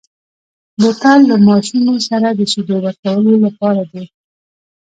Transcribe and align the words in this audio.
بوتل 0.79 1.19
له 1.29 1.35
ماشومو 1.47 1.95
سره 2.09 2.27
د 2.33 2.41
شیدو 2.51 2.75
ورکولو 2.85 3.33
لپاره 3.45 3.81
دی. 3.91 4.03